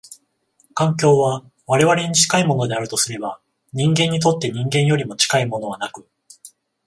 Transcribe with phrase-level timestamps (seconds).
[0.73, 3.39] 環境は我々に近いものであるとすれば、
[3.71, 6.07] 人間にとって人間よりも近いものはなく、